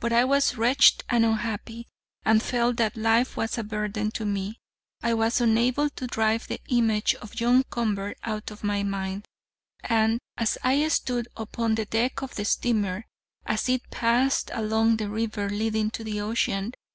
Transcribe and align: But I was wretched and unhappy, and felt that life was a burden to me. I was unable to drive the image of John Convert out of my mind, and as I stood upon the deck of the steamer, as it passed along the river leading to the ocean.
But 0.00 0.12
I 0.12 0.26
was 0.26 0.56
wretched 0.58 1.02
and 1.08 1.24
unhappy, 1.24 1.86
and 2.26 2.42
felt 2.42 2.76
that 2.76 2.94
life 2.94 3.38
was 3.38 3.56
a 3.56 3.64
burden 3.64 4.10
to 4.10 4.26
me. 4.26 4.60
I 5.02 5.14
was 5.14 5.40
unable 5.40 5.88
to 5.88 6.06
drive 6.06 6.46
the 6.46 6.60
image 6.68 7.14
of 7.14 7.34
John 7.34 7.64
Convert 7.70 8.18
out 8.22 8.50
of 8.50 8.62
my 8.62 8.82
mind, 8.82 9.24
and 9.82 10.20
as 10.36 10.58
I 10.62 10.86
stood 10.88 11.26
upon 11.38 11.76
the 11.76 11.86
deck 11.86 12.20
of 12.22 12.34
the 12.34 12.44
steamer, 12.44 13.06
as 13.46 13.66
it 13.70 13.90
passed 13.90 14.50
along 14.52 14.98
the 14.98 15.08
river 15.08 15.48
leading 15.48 15.90
to 15.92 16.04
the 16.04 16.20
ocean. 16.20 16.74